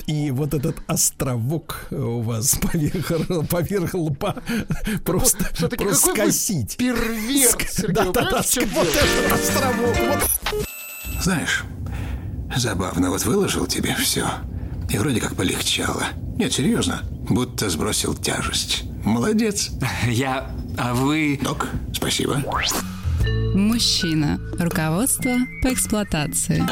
[0.05, 3.11] и вот этот островок у вас поверх,
[3.49, 4.35] поверх лба
[5.19, 6.77] просто, Все-таки просто скосить.
[6.77, 9.95] перверт, Сергей, понимаете, в чем вот этот островок.
[10.51, 11.63] Вот Знаешь,
[12.55, 14.27] забавно, вот выложил тебе все.
[14.89, 16.03] И вроде как полегчало.
[16.37, 18.83] Нет, серьезно, будто сбросил тяжесть.
[19.03, 19.71] Молодец.
[20.07, 20.51] Я...
[20.77, 21.39] А вы...
[21.41, 22.41] Док, спасибо.
[23.55, 24.39] Мужчина.
[24.59, 25.31] Руководство
[25.61, 26.63] по эксплуатации.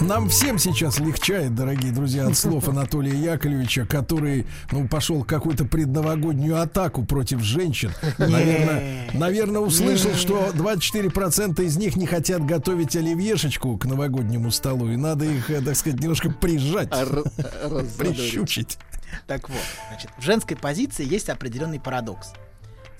[0.00, 6.60] Нам всем сейчас легчает, дорогие друзья, от слов Анатолия Яковлевича, который, ну, пошел какую-то предновогоднюю
[6.60, 7.90] атаку против женщин.
[8.18, 14.96] Наверное, наверное, услышал, что 24% из них не хотят готовить оливьешечку к новогоднему столу, и
[14.96, 17.96] надо их, э, так сказать, немножко прижать, А раззадорить.
[17.96, 18.78] прищучить.
[19.26, 19.58] Так вот,
[19.90, 22.28] значит, в женской позиции есть определенный парадокс.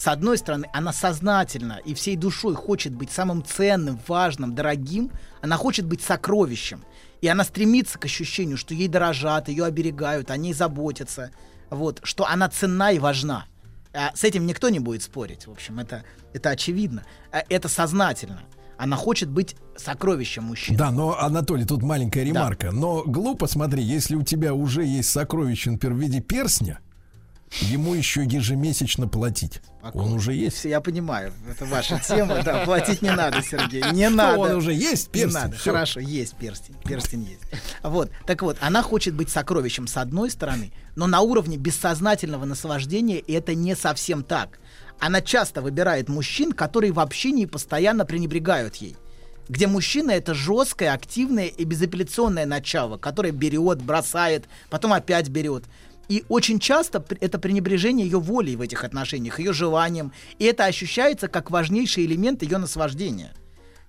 [0.01, 5.11] С одной стороны, она сознательно и всей душой хочет быть самым ценным, важным, дорогим.
[5.43, 6.87] Она хочет быть сокровищем.
[7.21, 11.33] И она стремится к ощущению, что ей дорожат, ее оберегают, о ней заботятся.
[11.69, 13.45] Вот, что она ценна и важна.
[13.93, 15.47] А с этим никто не будет спорить.
[15.47, 17.05] В общем, это, это очевидно.
[17.31, 18.41] А Это сознательно.
[18.79, 20.79] Она хочет быть сокровищем мужчины.
[20.79, 22.73] Да, но, Анатолий, тут маленькая ремарка.
[22.73, 26.81] Но глупо, смотри, если у тебя уже есть сокровище, например, в виде перстня,
[27.51, 29.61] ему еще ежемесячно платить.
[29.95, 30.57] Он уже есть.
[30.59, 34.39] Все, Я понимаю, это ваша тема, да, платить не надо, Сергей, не Ну, надо.
[34.39, 35.41] он уже есть Не перстень.
[35.41, 35.73] надо, всё.
[35.73, 37.63] хорошо, есть перстень, перстень есть.
[37.83, 43.19] Вот, так вот, она хочет быть сокровищем с одной стороны, но на уровне бессознательного наслаждения
[43.19, 44.59] это не совсем так.
[44.99, 48.97] Она часто выбирает мужчин, которые в общении постоянно пренебрегают ей.
[49.49, 55.65] Где мужчина это жесткое, активное и безапелляционное начало, которое берет, бросает, потом опять берет.
[56.11, 60.13] И очень часто это пренебрежение ее волей в этих отношениях, ее желанием.
[60.39, 63.33] И это ощущается как важнейший элемент ее наслаждения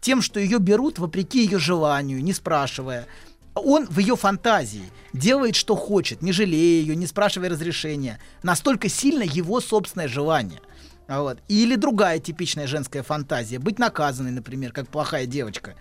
[0.01, 3.07] тем, что ее берут вопреки ее желанию, не спрашивая.
[3.53, 8.19] Он в ее фантазии делает, что хочет, не жалея ее, не спрашивая разрешения.
[8.43, 10.59] Настолько сильно его собственное желание.
[11.07, 11.39] Вот.
[11.47, 13.59] Или другая типичная женская фантазия.
[13.59, 15.75] Быть наказанной, например, как плохая девочка.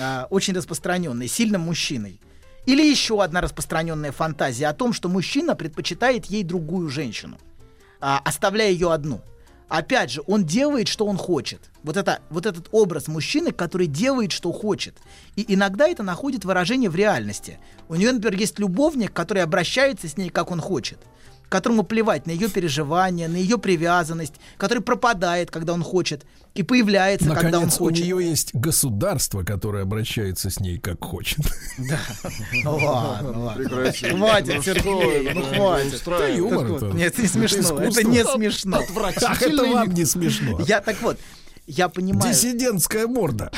[0.00, 2.20] А, очень распространенной, сильным мужчиной.
[2.66, 7.38] Или еще одна распространенная фантазия о том, что мужчина предпочитает ей другую женщину
[8.00, 9.20] а, оставляя ее одну.
[9.68, 11.60] Опять же, он делает, что он хочет.
[11.82, 14.94] Вот, это, вот этот образ мужчины, который делает, что хочет.
[15.34, 17.58] И иногда это находит выражение в реальности.
[17.88, 20.98] У нее, например, есть любовник, который обращается с ней, как он хочет
[21.48, 27.26] которому плевать на ее переживания, на ее привязанность, который пропадает, когда он хочет, и появляется,
[27.28, 28.04] когда он Наконец, у хочет.
[28.04, 31.38] нее есть государство, которое обращается с ней как хочет.
[32.64, 33.68] Ну ладно, ладно.
[33.92, 36.02] Хватит, Ну, Сергей, ну да, хватит.
[36.06, 36.94] Это юмор.
[36.94, 37.80] Нет, это не смешно.
[37.80, 38.80] Это не смешно.
[39.22, 40.60] Ах, это вам не смешно.
[40.66, 41.18] Я так вот,
[41.66, 42.32] я понимаю.
[42.32, 43.50] Диссидентская морда.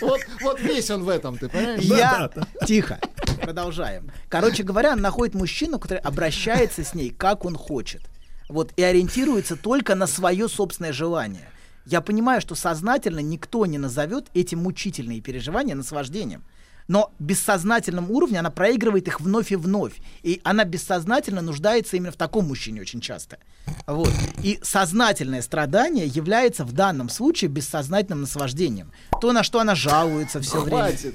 [0.00, 1.82] Вот, вот весь он в этом, ты понимаешь?
[1.82, 2.30] Я...
[2.66, 3.00] Тихо.
[3.40, 4.10] Продолжаем.
[4.28, 8.02] Короче говоря, она находит мужчину, который обращается с ней, как он хочет.
[8.48, 11.48] Вот, и ориентируется только на свое собственное желание.
[11.86, 16.44] Я понимаю, что сознательно никто не назовет эти мучительные переживания наслаждением.
[16.88, 19.92] Но бессознательном уровне она проигрывает их вновь и вновь.
[20.22, 23.38] И она бессознательно нуждается именно в таком мужчине очень часто.
[23.86, 24.12] Вот.
[24.42, 28.90] И сознательное страдание является в данном случае бессознательным наслаждением.
[29.20, 30.78] То, на что она жалуется все время.
[30.78, 31.14] Хватит.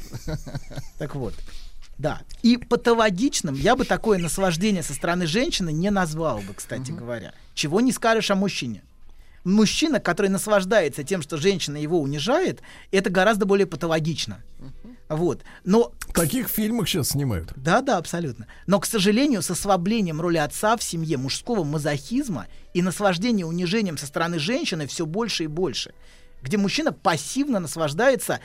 [1.00, 1.34] Так вот.
[1.98, 2.22] Да.
[2.44, 7.34] И патологичным я бы такое наслаждение со стороны женщины не назвал бы, кстати говоря.
[7.56, 8.84] Чего не скажешь о мужчине.
[9.44, 14.42] Мужчина, который наслаждается тем, что женщина его унижает, это гораздо более патологично.
[15.10, 15.42] Вот.
[15.66, 17.52] Но В таких фильмах сейчас снимают.
[17.58, 18.48] да, да, абсолютно.
[18.68, 24.08] Но, к сожалению, с ослаблением роли отца в семье, мужского мазохизма и наслаждения унижением со
[24.08, 25.94] стороны женщины все больше и больше.
[26.42, 28.40] Где мужчина пассивно наслаждается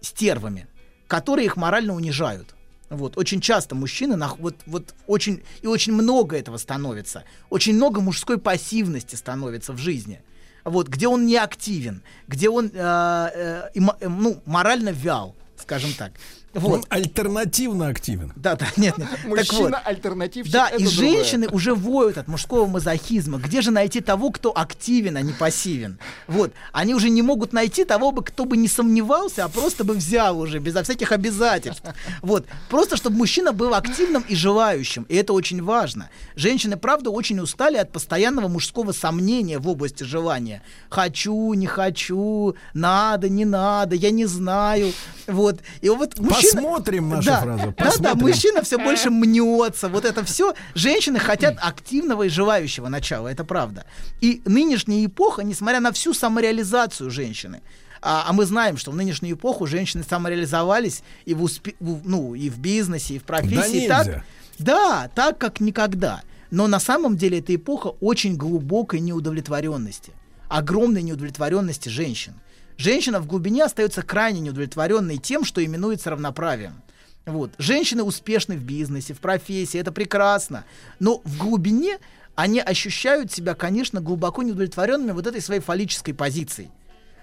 [0.00, 0.66] стервами,
[1.08, 2.54] которые их морально унижают.
[2.90, 3.18] Вот.
[3.18, 7.24] Очень часто мужчины, нах- вот, вот очень, и очень много этого становится.
[7.50, 10.22] Очень много мужской пассивности становится в жизни.
[10.64, 16.12] Вот, где он не активен, где он э, э, э, ну, морально вял, скажем так.
[16.54, 16.86] Он Вот.
[16.88, 18.32] альтернативно активен.
[18.36, 19.08] Да, да, нет, нет.
[19.10, 19.38] Так вот.
[19.38, 20.52] Мужчина-альтернативщик.
[20.52, 20.90] Да, и другое.
[20.90, 23.38] женщины уже воют от мужского мазохизма.
[23.38, 25.98] Где же найти того, кто активен, а не пассивен?
[26.28, 26.52] Вот.
[26.72, 30.38] Они уже не могут найти того, бы, кто бы не сомневался, а просто бы взял
[30.38, 31.84] уже, безо всяких обязательств.
[32.22, 32.46] Вот.
[32.68, 35.04] Просто, чтобы мужчина был активным и желающим.
[35.08, 36.10] И это очень важно.
[36.36, 40.62] Женщины, правда, очень устали от постоянного мужского сомнения в области желания.
[40.88, 44.92] Хочу, не хочу, надо, не надо, я не знаю.
[45.26, 45.60] Вот.
[45.80, 46.43] И вот мужчина...
[46.52, 47.74] Посмотрим наша да, фраза.
[47.76, 49.88] Да, да, мужчина все больше мнется.
[49.88, 50.54] Вот это все.
[50.74, 53.28] Женщины хотят активного и желающего начала.
[53.28, 53.84] Это правда.
[54.20, 57.62] И нынешняя эпоха, несмотря на всю самореализацию женщины,
[58.02, 62.34] а, а мы знаем, что в нынешнюю эпоху женщины самореализовались и в, успе- в- ну,
[62.34, 63.88] и в бизнесе, и в профессии.
[63.88, 64.24] Да так,
[64.58, 66.22] да, так как никогда.
[66.50, 70.12] Но на самом деле эта эпоха очень глубокой неудовлетворенности.
[70.48, 72.34] Огромной неудовлетворенности женщин.
[72.76, 76.82] Женщина в глубине остается крайне неудовлетворенной тем, что именуется равноправием.
[77.26, 77.52] Вот.
[77.58, 80.64] Женщины успешны в бизнесе, в профессии, это прекрасно.
[80.98, 81.98] Но в глубине
[82.34, 86.70] они ощущают себя, конечно, глубоко неудовлетворенными вот этой своей фаллической позицией.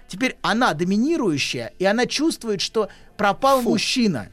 [0.08, 4.28] Теперь она доминирующая, и она чувствует, что пропал мужчина,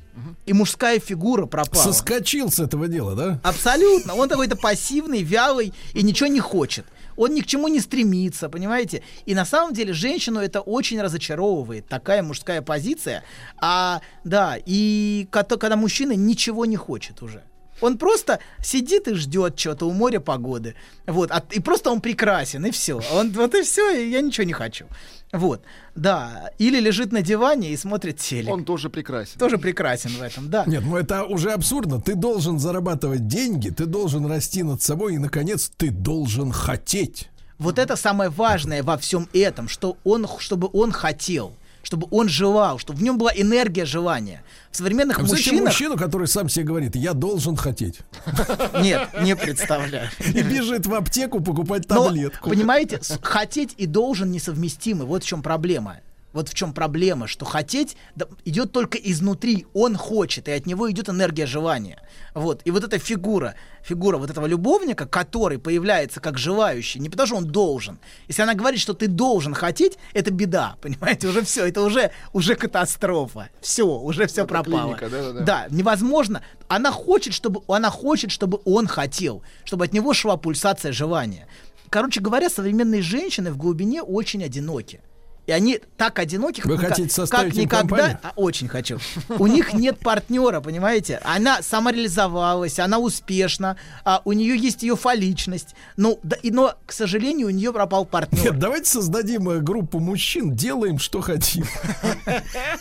[0.45, 1.81] и мужская фигура пропала.
[1.81, 3.39] Соскочил с этого дела, да?
[3.43, 4.15] Абсолютно.
[4.15, 6.85] Он какой-то пассивный, вялый и ничего не хочет.
[7.19, 9.03] Он ни к чему не стремится, понимаете?
[9.25, 13.23] И на самом деле женщину это очень разочаровывает, такая мужская позиция.
[13.57, 17.43] А, да, и кото- когда мужчина ничего не хочет уже.
[17.81, 20.75] Он просто сидит и ждет что-то у моря погоды.
[21.07, 23.01] Вот, и просто он прекрасен, и все.
[23.11, 24.85] Он, вот и все, и я ничего не хочу.
[25.31, 25.63] Вот,
[25.95, 26.51] да.
[26.57, 28.51] Или лежит на диване и смотрит телек.
[28.51, 29.37] Он тоже прекрасен.
[29.37, 30.63] тоже прекрасен в этом, да.
[30.65, 32.01] Нет, ну это уже абсурдно.
[32.01, 37.29] Ты должен зарабатывать деньги, ты должен расти над собой, и, наконец, ты должен хотеть.
[37.59, 41.53] Вот это самое важное во всем этом, что он, чтобы он хотел,
[41.83, 44.43] чтобы он желал, чтобы в нем была энергия желания.
[44.71, 47.99] В современных А мужчинах мужчину, который сам себе говорит, я должен хотеть.
[48.81, 50.09] нет, не представляю.
[50.19, 52.49] И бежит в аптеку покупать Но, таблетку.
[52.49, 55.05] понимаете, хотеть и должен несовместимы.
[55.05, 55.97] Вот в чем проблема.
[56.31, 60.89] Вот в чем проблема, что хотеть да, идет только изнутри, он хочет, и от него
[60.91, 62.01] идет энергия желания.
[62.35, 62.61] Вот.
[62.65, 67.35] И вот эта фигура, фигура вот этого любовника, который появляется как желающий, не потому что
[67.37, 67.99] он должен.
[68.27, 72.55] Если она говорит, что ты должен хотеть, это беда, понимаете, уже все, это уже, уже
[72.55, 73.49] катастрофа.
[73.61, 74.95] Все, уже все Это пропало.
[74.95, 75.41] клиника, да-да-да.
[75.41, 76.43] Да, невозможно.
[76.67, 81.47] Она хочет, чтобы она хочет, чтобы он хотел, чтобы от него шла пульсация желания.
[81.89, 85.01] Короче говоря, современные женщины в глубине очень одиноки.
[85.49, 87.79] И они так одиноки, Вы как, хотите составить как никогда.
[87.79, 88.19] компанию?
[88.21, 88.99] А, очень хочу.
[89.29, 91.19] У них нет партнера, понимаете?
[91.23, 93.75] Она самореализовалась, она успешна,
[94.05, 95.73] а у нее есть ее фаличность.
[95.97, 98.43] Ну, да, и, но, к сожалению, у нее пропал партнер.
[98.43, 101.65] Нет, давайте создадим э, группу мужчин, делаем, что хотим.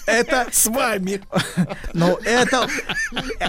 [0.04, 1.22] Это С вами.
[1.94, 2.68] Но это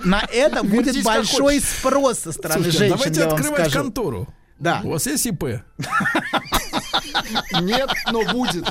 [0.05, 2.97] на это будет большой спрос со стороны Слушайте, женщин.
[2.97, 4.29] давайте открывать контору.
[4.59, 4.79] Да.
[4.83, 5.61] У вас есть ИП?
[7.61, 8.65] Нет, но будет.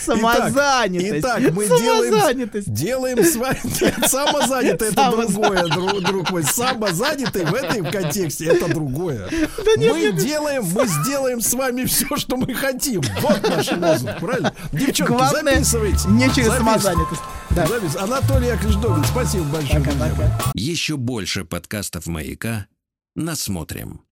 [0.00, 1.18] Самозанятость.
[1.20, 2.72] Итак, мы делаем, Самозанятость.
[2.72, 3.58] делаем с вами...
[3.80, 6.44] Нет, Самозанятый это другое, друг, друг мой.
[6.44, 9.28] Самозанятый в этом контексте это другое.
[9.76, 13.02] мы делаем, мы сделаем с вами все, что мы хотим.
[13.20, 14.54] Вот наш лозунг, правильно?
[14.72, 16.08] Девчонки, Главное, записывайте.
[16.08, 16.58] не через Записывайте.
[16.82, 17.22] самозанятость.
[17.50, 17.66] Да.
[17.66, 19.78] Запис- Анатолий Яковлевич Добин, спасибо большое.
[19.80, 19.86] мои.
[20.10, 20.50] Пока-пока.
[20.54, 22.66] Еще больше подкастов «Маяка»
[23.14, 24.00] насмотрим.